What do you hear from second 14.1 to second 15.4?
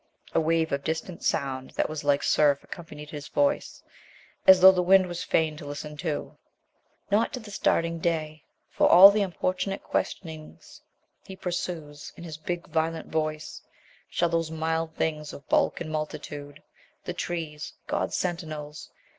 those mild things